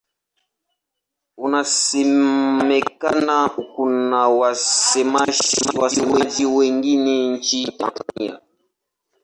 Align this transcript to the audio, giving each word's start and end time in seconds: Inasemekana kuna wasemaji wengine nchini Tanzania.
Inasemekana 1.45 3.35
kuna 3.49 4.19
wasemaji 5.79 6.45
wengine 6.45 7.27
nchini 7.29 7.71
Tanzania. 7.71 8.39